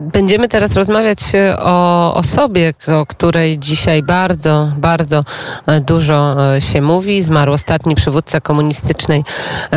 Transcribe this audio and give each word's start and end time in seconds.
Będziemy 0.00 0.48
teraz 0.48 0.74
rozmawiać 0.74 1.18
e, 1.34 1.56
o 1.60 2.14
osobie, 2.14 2.74
o 2.88 3.06
której 3.06 3.58
dzisiaj 3.58 4.02
bardzo, 4.02 4.68
bardzo 4.78 5.24
e, 5.66 5.80
dużo 5.80 6.54
e, 6.56 6.60
się 6.60 6.82
mówi. 6.82 7.22
Zmarł 7.22 7.52
ostatni 7.52 7.94
przywódca 7.94 8.40
komunistycznej 8.40 9.24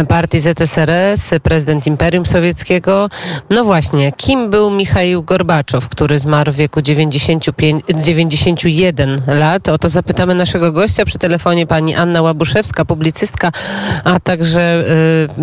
partii 0.08 0.40
ZSRS, 0.40 1.30
prezydent 1.44 1.88
Imperium 1.88 2.26
Sowieckiego. 2.26 3.10
No 3.50 3.64
właśnie, 3.64 4.12
kim 4.12 4.50
był 4.50 4.72
Michał 4.72 5.24
Gorbaczow, 5.24 5.90
który 5.90 6.20
zmarł 6.20 6.52
w 6.52 6.56
wieku 6.56 6.82
95, 6.82 7.84
91 7.96 9.22
lat? 9.28 9.70
O 9.70 9.78
to 9.78 9.90
zapytamy 9.90 10.36
naszego 10.36 10.72
gościa 10.72 11.06
przy 11.06 11.20
telefonie 11.20 11.68
pani 11.68 11.96
Anna 11.96 12.22
Łabuszewska, 12.22 12.86
publicystka, 12.86 13.52
a 14.04 14.20
także 14.20 14.84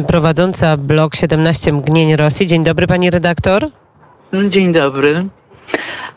prowadząca 0.08 0.76
blog 0.76 1.16
17 1.16 1.72
Mgnień 1.72 2.16
Rosji. 2.16 2.46
Dzień 2.46 2.64
dobry 2.64 2.86
pani 2.86 3.10
redaktor. 3.10 3.85
Dzień 4.48 4.72
dobry. 4.72 5.26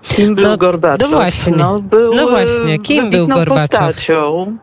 Kim 0.02 0.36
był 0.36 0.44
No, 0.46 0.58
Gorbaczow? 0.58 1.10
no 1.12 1.18
właśnie. 1.18 1.54
był 1.82 2.14
No 2.16 2.28
właśnie, 2.28 2.80
kim 2.80 3.06
e, 3.06 3.10
był 3.10 3.28
Gorbaczow? 3.28 3.70
postacią. 3.70 4.58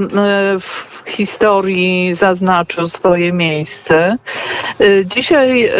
E, 0.00 0.56
W 0.60 1.02
historii 1.08 2.14
zaznaczył 2.14 2.86
swoje 2.88 3.32
miejsce. 3.32 4.16
E, 4.80 5.06
Dzisiaj 5.06 5.70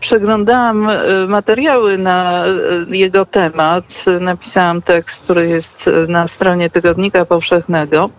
przeglądałam 0.00 0.88
materiały 1.28 1.98
na 1.98 2.44
jego 2.88 3.26
temat. 3.26 4.04
Napisałam 4.20 4.82
tekst, 4.82 5.22
który 5.22 5.48
jest 5.48 5.90
na 6.08 6.28
stronie 6.28 6.70
Tygodnika 6.70 7.24
Powszechnego. 7.24 8.10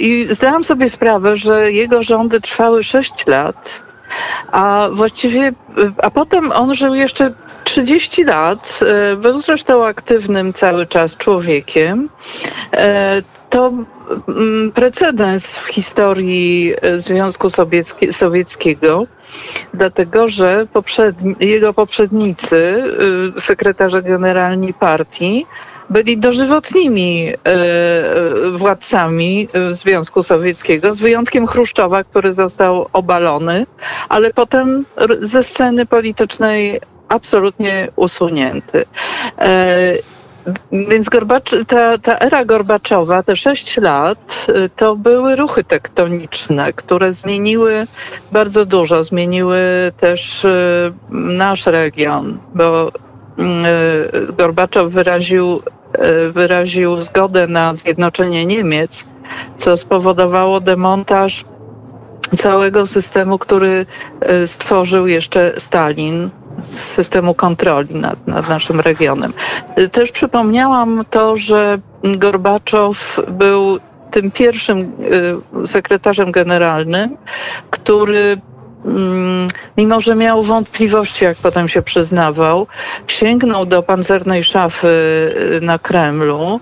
I 0.00 0.26
zdałam 0.30 0.64
sobie 0.64 0.88
sprawę, 0.88 1.36
że 1.36 1.72
jego 1.72 2.02
rządy 2.02 2.40
trwały 2.40 2.82
6 2.82 3.26
lat. 3.26 3.82
A 4.52 4.88
właściwie, 4.92 5.52
a 6.02 6.10
potem 6.10 6.52
on 6.52 6.74
żył 6.74 6.94
jeszcze 6.94 7.32
30 7.64 8.24
lat. 8.24 8.80
e, 9.12 9.16
Był 9.16 9.40
zresztą 9.40 9.84
aktywnym 9.84 10.52
cały 10.52 10.86
czas 10.86 11.16
człowiekiem. 11.16 12.08
E, 12.72 13.22
To 13.50 13.72
mm, 14.28 14.72
precedens 14.72 15.56
w 15.56 15.66
historii 15.66 16.74
e, 16.82 16.98
Związku 16.98 17.48
Sowieckie- 17.48 18.12
Sowieckiego, 18.12 19.06
dlatego 19.74 20.28
że 20.28 20.66
poprzedni, 20.72 21.34
jego 21.40 21.74
poprzednicy, 21.74 22.84
sekretarze 23.38 24.02
generalni 24.02 24.74
partii, 24.74 25.46
byli 25.90 26.18
dożywotnimi 26.18 27.28
e, 27.28 27.34
e, 27.34 28.50
władcami 28.50 29.48
e, 29.52 29.74
Związku 29.74 30.22
Sowieckiego, 30.22 30.94
z 30.94 31.00
wyjątkiem 31.00 31.46
Chruszczowa, 31.46 32.04
który 32.04 32.32
został 32.32 32.88
obalony, 32.92 33.66
ale 34.08 34.30
potem 34.30 34.84
ze 35.20 35.44
sceny 35.44 35.86
politycznej 35.86 36.80
absolutnie 37.08 37.88
usunięty. 37.96 38.84
Więc 40.72 41.08
Gorbacz, 41.08 41.50
ta, 41.68 41.98
ta 41.98 42.18
era 42.18 42.44
Gorbaczowa, 42.44 43.22
te 43.22 43.36
sześć 43.36 43.76
lat, 43.76 44.46
to 44.76 44.96
były 44.96 45.36
ruchy 45.36 45.64
tektoniczne, 45.64 46.72
które 46.72 47.12
zmieniły 47.12 47.86
bardzo 48.32 48.64
dużo. 48.64 49.04
Zmieniły 49.04 49.58
też 50.00 50.46
nasz 51.10 51.66
region, 51.66 52.38
bo 52.54 52.92
mm, 53.38 53.64
Gorbaczow 54.36 54.92
wyraził, 54.92 55.62
wyraził 56.32 57.00
zgodę 57.00 57.46
na 57.46 57.74
zjednoczenie 57.74 58.46
Niemiec, 58.46 59.06
co 59.58 59.76
spowodowało 59.76 60.60
demontaż 60.60 61.44
całego 62.36 62.86
systemu, 62.86 63.38
który 63.38 63.86
y, 64.42 64.46
stworzył 64.46 65.06
jeszcze 65.06 65.52
Stalin, 65.60 66.30
systemu 66.70 67.34
kontroli 67.34 67.94
nad, 67.94 68.26
nad 68.26 68.48
naszym 68.48 68.80
regionem. 68.80 69.32
Y, 69.78 69.88
Też 69.88 70.12
przypomniałam 70.12 71.04
to, 71.10 71.36
że 71.36 71.78
Gorbaczow 72.02 73.20
był 73.28 73.78
tym 74.10 74.30
pierwszym 74.30 74.92
y, 75.62 75.66
sekretarzem 75.66 76.32
generalnym, 76.32 77.16
który 77.70 78.40
mimo 79.78 80.00
że 80.00 80.14
miał 80.14 80.42
wątpliwości, 80.42 81.24
jak 81.24 81.36
potem 81.36 81.68
się 81.68 81.82
przyznawał, 81.82 82.66
sięgnął 83.06 83.66
do 83.66 83.82
pancernej 83.82 84.44
szafy 84.44 84.88
y, 85.56 85.60
na 85.60 85.78
Kremlu, 85.78 86.60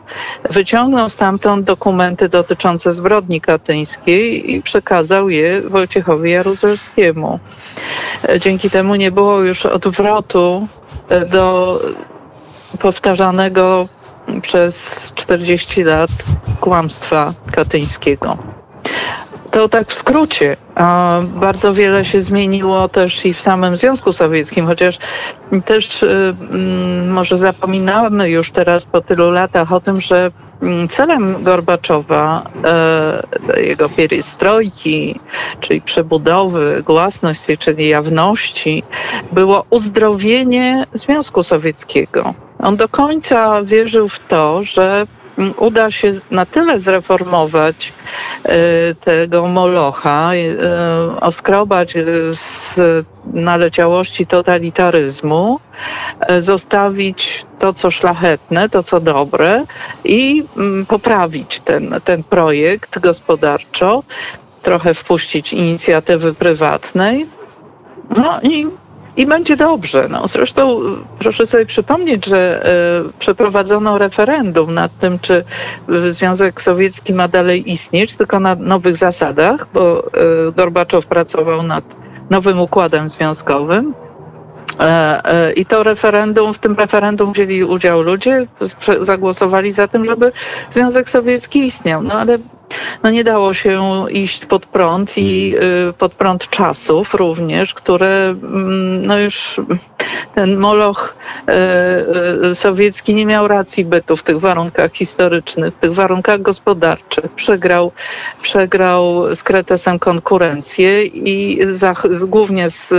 wyciągnął 0.51 1.09
stamtąd 1.09 1.65
dokumenty 1.65 2.29
dotyczące 2.29 2.95
zbrodni 2.95 3.41
katyńskiej 3.41 4.55
i 4.55 4.63
przekazał 4.63 5.31
je 5.31 5.63
Wojciechowi 5.63 6.31
Jaruzelskiemu. 6.31 7.39
E, 8.29 8.41
Dzięki 8.41 8.71
temu 8.71 8.95
nie 8.95 9.11
było 9.11 9.41
już 9.41 9.67
odwrotu 9.67 10.69
e, 11.09 11.27
do 11.27 11.81
powtarzanego 12.79 13.89
przez 14.43 15.13
40 15.15 15.83
lat 15.83 16.11
kłamstwa 16.61 17.33
katyńskiego. 17.53 18.39
To 19.51 19.69
tak 19.69 19.89
w 19.89 19.95
skrócie. 19.95 20.57
Bardzo 21.23 21.75
wiele 21.75 22.05
się 22.05 22.21
zmieniło 22.21 22.89
też 22.89 23.27
i 23.27 23.35
w 23.35 23.41
samym 23.41 23.77
Związku 23.77 24.13
Sowieckim, 24.13 24.67
chociaż 24.67 24.99
też 25.65 26.03
y, 26.03 26.35
mm, 26.51 27.11
może 27.11 27.37
zapominamy 27.37 28.31
już 28.31 28.51
teraz 28.51 28.87
po 28.87 29.01
tylu 29.01 29.31
latach 29.31 29.73
o 29.73 29.81
tym, 29.81 30.01
że 30.01 30.31
mm, 30.63 30.89
celem 30.89 31.45
Gorbaczowa, 31.45 32.43
e, 32.65 33.63
jego 33.63 33.89
pierestrojki, 33.89 35.21
czyli 35.61 35.81
przebudowy, 35.81 36.83
głasności, 36.87 37.59
czyli 37.59 37.89
jawności, 37.89 38.83
było 39.33 39.65
uzdrowienie 39.71 40.87
Związku 40.95 41.43
Sowieckiego. 41.43 42.35
On 42.59 42.77
do 42.77 42.89
końca 42.89 43.63
wierzył 43.63 44.09
w 44.09 44.21
to, 44.21 44.65
że 44.65 45.07
uda 45.57 45.91
się 45.91 46.13
na 46.31 46.47
tyle 46.47 46.81
zreformować 46.81 47.93
e, 48.45 48.95
tego 48.95 49.47
molocha, 49.47 50.31
e, 50.35 51.21
oskrobać 51.21 51.95
z 52.31 52.75
naleciałości 53.25 54.27
totalitaryzmu, 54.27 55.61
e, 56.21 56.43
zostawić 56.43 57.47
to, 57.59 57.73
co 57.73 57.91
szlachetne, 57.91 58.69
to, 58.69 58.83
co 58.83 59.01
dobre 59.01 59.65
i 60.05 60.45
mm, 60.57 60.87
poprawić 60.87 61.61
ten, 61.61 61.95
ten 62.05 62.23
projekt 62.23 62.99
gospodarczo, 62.99 64.03
trochę 64.63 64.95
wpuścić 64.95 65.53
inicjatywy 65.53 66.35
prywatnej. 66.35 67.27
No 68.17 68.41
i 68.43 68.67
i 69.19 69.27
będzie 69.27 69.57
dobrze. 69.57 70.07
No, 70.11 70.29
zresztą 70.29 70.81
y, 70.81 70.85
proszę 71.19 71.47
sobie 71.47 71.67
przypomnieć, 71.67 72.27
że 72.27 72.67
y, 73.09 73.19
przeprowadzono 73.19 73.99
referendum 73.99 74.75
nad 74.75 74.99
tym, 74.99 75.19
czy 75.19 75.45
y, 75.91 76.13
Związek 76.13 76.61
Sowiecki 76.63 77.13
ma 77.15 77.29
dalej 77.29 77.71
istnieć, 77.73 78.17
tylko 78.17 78.41
na 78.41 78.55
nowych 78.55 78.97
zasadach, 78.97 79.69
bo 79.75 80.07
y, 80.49 80.53
Gorbaczow 80.57 81.07
pracował 81.07 81.63
nad 81.63 81.85
nowym 82.31 82.61
układem 82.61 83.09
związkowym. 83.09 83.95
E, 84.81 85.21
e, 85.25 85.53
I 85.53 85.67
to 85.67 85.83
referendum, 85.83 86.55
w 86.55 86.59
tym 86.59 86.75
referendum 86.75 87.33
wzięli 87.33 87.65
udział 87.65 88.01
ludzie, 88.01 88.47
zagłosowali 89.01 89.73
za 89.73 89.89
tym, 89.89 90.07
żeby 90.07 90.33
Związek 90.71 91.11
Sowiecki 91.11 91.65
istniał. 91.65 92.03
No 92.03 92.15
ale 92.15 92.39
no 93.03 93.11
nie 93.11 93.25
dało 93.25 93.55
się 93.55 94.05
iść 94.11 94.47
pod 94.47 94.67
prąd 94.67 95.19
i 95.19 95.55
y, 95.89 95.93
pod 95.93 96.15
prąd 96.15 96.49
czasów 96.49 97.15
również, 97.15 97.75
które 97.75 98.25
mm, 98.29 99.07
no 99.07 99.19
już 99.19 99.61
ten 100.39 100.59
moloch 100.59 101.15
y, 102.45 102.47
y, 102.51 102.55
sowiecki 102.55 103.15
nie 103.15 103.27
miał 103.27 103.49
racji 103.49 103.85
bytu 103.85 104.17
w 104.17 104.23
tych 104.23 104.41
warunkach 104.41 104.93
historycznych, 104.93 105.75
w 105.75 105.79
tych 105.79 105.93
warunkach 105.93 106.43
gospodarczych. 106.43 107.33
Przegrał, 107.33 107.93
przegrał 108.43 109.35
z 109.35 109.43
kretesem 109.43 109.99
konkurencję 109.99 111.05
i 111.05 111.59
zach- 111.67 112.15
z, 112.15 112.25
głównie 112.25 112.71
z, 112.71 112.95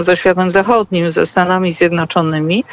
ze 0.00 0.16
światem 0.16 0.50
zachodnim, 0.50 1.10
ze 1.10 1.26
Stanami 1.26 1.72
Zjednoczonymi 1.72 2.64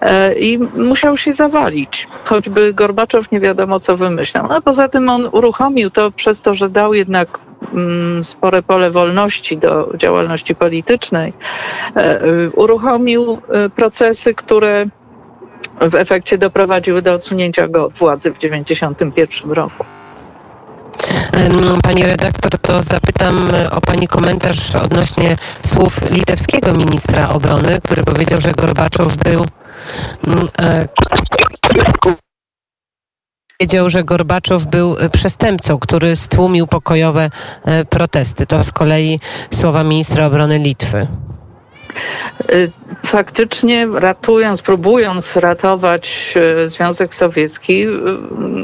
e, 0.00 0.34
i 0.34 0.58
musiał 0.58 1.16
się 1.16 1.32
zawalić. 1.32 2.08
Choćby 2.24 2.74
Gorbaczow 2.74 3.32
nie 3.32 3.40
wiadomo 3.40 3.80
co 3.80 3.96
wymyślał. 3.96 4.46
No, 4.48 4.56
a 4.56 4.60
poza 4.60 4.88
tym 4.88 5.08
on 5.08 5.28
uruchomił 5.32 5.90
to 5.90 6.10
przez 6.10 6.40
to, 6.40 6.54
że 6.54 6.68
dał 6.68 6.94
jednak 6.94 7.47
spore 8.22 8.62
pole 8.62 8.90
wolności 8.90 9.58
do 9.58 9.92
działalności 9.96 10.54
politycznej, 10.54 11.32
e, 11.96 12.24
y, 12.24 12.50
uruchomił 12.50 13.38
y, 13.66 13.70
procesy, 13.70 14.34
które 14.34 14.86
w 15.80 15.94
efekcie 15.94 16.38
doprowadziły 16.38 17.02
do 17.02 17.14
odsunięcia 17.14 17.68
go 17.68 17.84
od 17.84 17.92
władzy 17.92 18.30
w 18.30 18.38
1991 18.38 19.52
roku. 19.52 19.84
Pani 21.82 22.02
redaktor, 22.02 22.58
to 22.58 22.82
zapytam 22.82 23.50
e, 23.54 23.70
o 23.70 23.80
Pani 23.80 24.08
komentarz 24.08 24.74
odnośnie 24.74 25.36
słów 25.66 26.10
litewskiego 26.10 26.74
ministra 26.74 27.28
obrony, 27.28 27.80
który 27.84 28.04
powiedział, 28.04 28.40
że 28.40 28.52
Gorbaczow 28.52 29.16
był. 29.16 29.44
E, 33.60 33.66
Powiedział, 33.66 33.90
że 33.90 34.04
Gorbaczow 34.04 34.66
był 34.66 34.96
e, 34.98 35.10
przestępcą, 35.10 35.78
który 35.78 36.16
stłumił 36.16 36.66
pokojowe 36.66 37.30
e, 37.64 37.84
protesty. 37.84 38.46
To 38.46 38.64
z 38.64 38.72
kolei 38.72 39.20
słowa 39.50 39.84
ministra 39.84 40.26
obrony 40.26 40.58
Litwy. 40.58 41.06
Y, 42.50 42.70
faktycznie 43.06 43.86
ratując, 43.94 44.62
próbując 44.62 45.36
ratować 45.36 46.34
Związek 46.66 47.14
Sowiecki, 47.14 47.86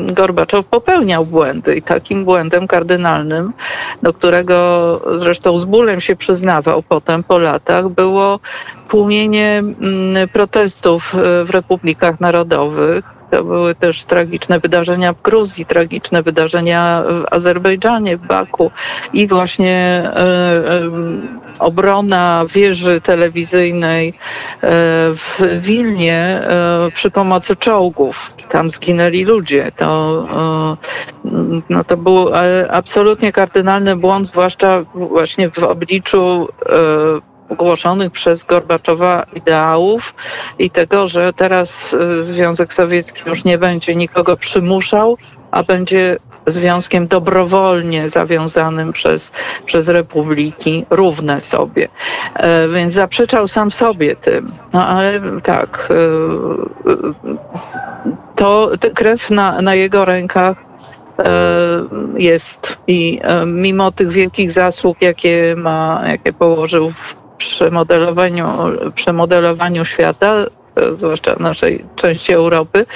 Gorbaczow 0.07 0.67
popełniał 0.67 1.27
błędy 1.27 1.77
i 1.77 1.83
takim 1.83 2.25
błędem 2.25 2.67
kardynalnym, 2.67 3.53
do 4.03 4.13
którego 4.13 5.01
zresztą 5.19 5.59
z 5.59 5.65
bólem 5.65 6.01
się 6.01 6.17
przyznawał 6.17 6.83
potem 6.83 7.25
po 7.25 7.39
latach, 7.39 7.89
było 7.89 8.41
tłumienie 8.89 9.59
mm, 9.59 10.29
protestów 10.29 11.15
w 11.45 11.51
republikach 11.51 12.21
narodowych 12.21 13.14
to 13.35 13.45
były 13.45 13.75
też 13.75 14.05
tragiczne 14.05 14.61
wydarzenia 14.61 15.13
w 15.13 15.23
Gruzji, 15.23 15.67
tragiczne 15.67 16.23
wydarzenia 16.23 17.03
w 17.07 17.35
Azerbejdżanie, 17.35 18.17
w 18.17 18.27
Baku 18.27 18.71
i 19.13 19.29
właśnie 19.29 20.03
e, 20.05 20.19
e, 20.19 20.91
obrona 21.59 22.45
wieży 22.55 23.01
telewizyjnej 23.01 24.09
e, 24.09 24.15
w 25.15 25.41
Wilnie 25.61 26.43
przy 26.95 27.11
pomocy 27.11 27.57
czołgów. 27.57 28.33
Tam 28.49 28.71
zginęli 28.71 29.25
ludzie. 29.25 29.73
To, 29.77 30.27
no 31.71 31.85
to 31.85 31.97
był 31.97 32.29
absolutnie 32.71 33.33
kardynalny 33.33 33.97
błąd, 33.97 34.29
zwłaszcza 34.29 34.85
właśnie 34.95 35.51
w 35.51 35.59
obliczu 35.59 36.49
ogłoszonych 37.55 38.13
przez 38.13 38.45
Gorbaczowa 38.45 39.27
ideałów 39.35 40.15
i 40.59 40.71
tego, 40.71 41.09
że 41.09 41.33
teraz 41.33 41.93
y, 41.93 42.25
Związek 42.25 42.73
Sowiecki 42.73 43.23
już 43.27 43.45
nie 43.45 43.59
będzie 43.59 43.95
nikogo 43.97 44.37
przymuszał, 44.37 45.17
a 45.51 45.63
będzie 45.63 46.19
związkiem 46.47 47.07
dobrowolnie 47.07 48.11
zawiązanym 48.11 48.93
przez, 48.93 49.33
przez 49.65 49.89
republiki, 49.89 50.87
równe 50.91 51.41
sobie. 51.41 51.89
E, 52.35 52.69
więc 52.69 52.95
zaprzeczał 52.95 53.49
sam 53.49 53.71
sobie 53.71 54.17
tym. 54.17 54.47
No 54.73 54.87
ale 54.87 55.21
tak, 55.43 55.89
e, 55.91 55.95
to 58.37 58.71
krew 58.95 59.31
na, 59.31 59.63
na 59.63 59.75
jego 59.75 60.05
rękach 60.05 60.57
e, 61.19 61.25
jest 62.19 62.79
i 62.87 63.21
mimo 63.47 63.93
tych 63.93 64.09
wielkich 64.13 64.51
zasług, 64.51 65.03
jakie 65.03 65.55
ma, 65.57 66.03
jakie 66.07 66.33
położył 66.33 66.91
w 66.91 67.24
przemodelowaniu, 67.39 68.47
przemodelowaniu 68.95 69.85
świata, 69.85 70.45
zwłaszcza 70.99 71.35
w 71.35 71.41
naszej 71.41 71.85
części 71.97 72.33
Europy, 72.33 72.87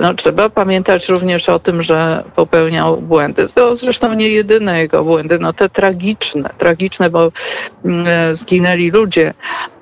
no, 0.00 0.14
trzeba 0.14 0.50
pamiętać 0.50 1.08
również 1.08 1.48
o 1.48 1.58
tym, 1.58 1.82
że 1.82 2.24
popełniał 2.34 2.96
błędy. 2.96 3.46
To 3.54 3.76
zresztą 3.76 4.14
nie 4.14 4.28
jedyne 4.28 4.78
jego 4.78 5.04
błędy, 5.04 5.38
no 5.38 5.52
te 5.52 5.68
tragiczne, 5.68 6.50
tragiczne, 6.58 7.10
bo 7.10 7.32
mm, 7.84 8.34
zginęli 8.34 8.90
ludzie, 8.90 9.34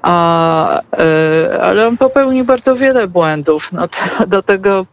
a, 0.03 0.81
e, 0.99 1.63
ale 1.63 1.87
on 1.87 1.97
popełnił 1.97 2.45
bardzo 2.45 2.77
wiele 2.77 3.09
błędów. 3.09 3.73
No 3.73 3.89
do 4.27 4.43
tego 4.43 4.87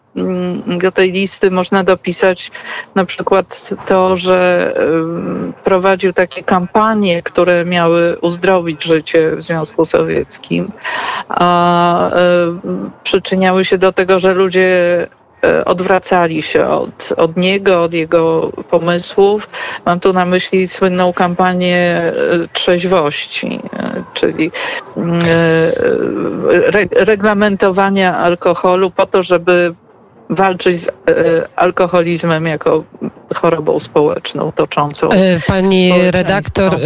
do 0.80 0.92
tej 0.92 1.12
listy 1.12 1.52
można 1.52 1.84
dopisać 1.84 2.52
na 2.96 3.06
przykład 3.06 3.70
to, 3.86 4.18
że 4.18 4.74
prowadził 5.64 6.14
takie 6.14 6.44
kampanie, 6.44 7.24
które 7.24 7.66
miały 7.66 8.18
uzdrowić 8.22 8.84
życie 8.84 9.36
w 9.36 9.44
Związku 9.44 9.86
Sowieckim, 9.86 10.72
a 11.30 12.12
przyczyniały 13.04 13.66
się 13.66 13.78
do 13.78 13.92
tego, 13.92 14.20
że 14.20 14.34
ludzie 14.34 15.08
E, 15.44 15.66
odwracali 15.66 16.42
się 16.42 16.66
od, 16.66 17.14
od 17.18 17.38
niego, 17.38 17.84
od 17.84 17.94
jego 17.94 18.52
pomysłów. 18.70 19.50
Mam 19.86 20.00
tu 20.00 20.14
na 20.14 20.26
myśli 20.26 20.68
słynną 20.68 21.14
kampanię 21.14 21.78
e, 21.78 22.14
trzeźwości, 22.54 23.60
e, 23.74 24.04
czyli 24.14 24.52
reglamentowania 26.96 28.18
alkoholu 28.18 28.92
po 28.92 29.06
to, 29.06 29.24
żeby 29.24 29.76
walczyć 30.32 30.80
z 30.80 30.90
alkoholizmem 31.56 32.46
jako 32.46 32.84
chorobą 33.36 33.80
społeczną 33.80 34.52
toczącą. 34.52 35.10
E, 35.10 35.40
pani 35.48 35.92
redaktor, 36.12 36.76
e, 36.76 36.80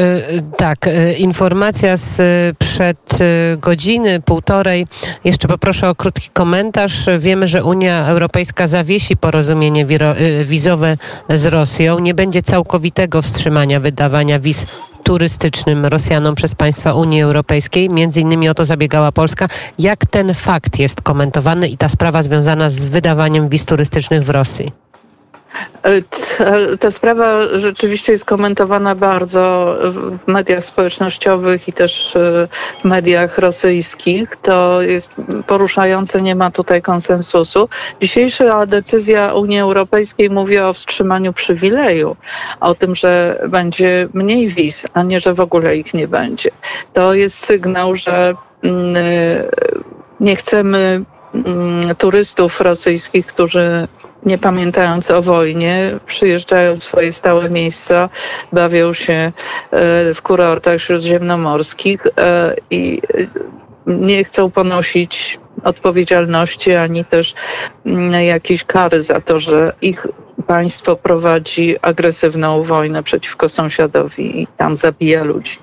tak, 0.58 0.88
e, 0.88 1.14
informacja 1.14 1.98
z 1.98 2.18
przed 2.58 3.20
godziny, 3.58 4.22
półtorej. 4.22 4.88
Jeszcze 5.24 5.48
poproszę 5.48 5.90
o 5.90 5.96
krótki 5.96 6.30
komentarz. 6.34 7.06
Wiemy, 7.20 7.48
że 7.48 7.64
Unia 7.64 8.08
Europejska 8.08 8.68
zawiesi 8.68 9.18
porozumienie 9.18 9.86
wizowe 10.44 10.98
z 11.30 11.46
Rosją. 11.46 12.00
Nie 12.00 12.14
będzie 12.14 12.42
całkowitego 12.42 13.22
wstrzymania 13.22 13.80
wydawania 13.80 14.40
wiz 14.40 14.66
turystycznym 15.06 15.86
Rosjanom 15.86 16.36
przez 16.36 16.56
państwa 16.56 16.94
Unii 16.94 17.22
Europejskiej. 17.22 17.90
Między 17.90 18.22
innymi 18.22 18.50
o 18.50 18.54
to 18.54 18.66
zabiegała 18.66 19.12
Polska. 19.12 19.48
Jak 19.80 20.06
ten 20.06 20.34
fakt 20.34 20.80
jest 20.80 21.02
komentowany 21.02 21.68
i 21.68 21.78
ta 21.78 21.90
sprawa 21.90 22.24
związana 22.24 22.70
z 22.70 22.86
wydawaniem 22.86 23.50
wiz 23.50 23.66
turystycznych 23.66 24.24
w 24.24 24.30
Rosji? 24.30 24.85
Ta, 26.38 26.46
ta, 26.80 26.92
sprawa 26.92 27.42
rzeczywiście 27.56 28.12
jest 28.12 28.26
komentowana 28.26 28.96
bardzo 28.96 29.76
w 29.84 30.28
mediach 30.28 30.64
społecznościowych 30.64 31.68
i 31.68 31.74
też 31.74 32.16
e, 32.16 32.48
w 32.82 32.86
mediach 32.86 33.38
rosyjskich. 33.38 34.36
To 34.42 34.82
jest 34.82 35.10
poruszające, 35.48 36.22
nie 36.22 36.36
ma 36.36 36.52
tutaj 36.52 36.82
konsensusu. 36.82 37.70
Dzisiejsza 38.02 38.66
decyzja 38.66 39.34
Unii 39.34 39.60
Europejskiej 39.60 40.30
mówi 40.30 40.60
o 40.60 40.74
wstrzymaniu 40.74 41.34
przywileju, 41.34 42.16
o 42.60 42.76
tym, 42.76 42.96
że 42.96 43.42
będzie 43.50 44.08
mniej 44.14 44.48
wiz, 44.48 44.88
a 44.94 45.04
nie, 45.04 45.20
że 45.20 45.34
w 45.34 45.40
ogóle 45.40 45.78
ich 45.78 45.94
nie 45.94 46.08
będzie. 46.08 46.52
To 46.94 47.14
jest 47.14 47.46
sygnał, 47.46 47.96
że 47.96 48.36
mm, 48.64 48.96
nie 50.20 50.36
chcemy 50.36 51.02
mm, 51.34 51.96
turystów 51.96 52.62
rosyjskich, 52.62 53.26
którzy 53.26 53.88
nie 54.26 54.38
pamiętając 54.38 55.12
o 55.12 55.22
wojnie, 55.22 56.00
przyjeżdżają 56.06 56.76
w 56.76 56.84
swoje 56.84 57.12
stałe 57.12 57.50
miejsca, 57.50 58.10
bawią 58.54 58.94
się 58.94 59.14
e, 59.14 59.32
w 60.14 60.22
kurortach 60.22 60.82
śródziemnomorskich 60.82 62.08
e, 62.18 62.56
i 62.70 63.02
nie 63.88 64.24
chcą 64.24 64.52
ponosić 64.52 65.40
odpowiedzialności 65.64 66.74
ani 66.74 67.06
też 67.06 67.34
mm, 67.86 68.24
jakiejś 68.24 68.64
kary 68.64 69.04
za 69.04 69.22
to, 69.22 69.40
że 69.40 69.74
ich 69.82 70.08
państwo 70.48 70.96
prowadzi 70.96 71.76
agresywną 71.82 72.64
wojnę 72.64 73.04
przeciwko 73.04 73.50
sąsiadowi 73.50 74.42
i 74.42 74.48
tam 74.58 74.76
zabija 74.76 75.24
ludzi. 75.24 75.58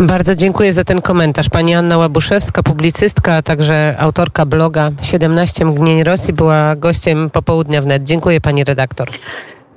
Bardzo 0.00 0.34
dziękuję 0.34 0.72
za 0.72 0.84
ten 0.84 1.02
komentarz. 1.02 1.48
Pani 1.48 1.74
Anna 1.74 1.98
Łabuszewska, 1.98 2.62
publicystka, 2.62 3.34
a 3.34 3.42
także 3.42 3.96
autorka 3.98 4.46
bloga 4.46 4.90
17 5.02 5.64
mgnień 5.64 6.04
Rosji, 6.04 6.34
była 6.34 6.76
gościem 6.76 7.30
popołudnia 7.30 7.82
wnet. 7.82 8.04
Dziękuję 8.04 8.40
pani 8.40 8.64
redaktor. 8.64 9.08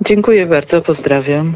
Dziękuję 0.00 0.46
bardzo, 0.46 0.82
pozdrawiam. 0.82 1.54